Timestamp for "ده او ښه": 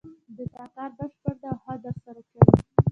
1.41-1.73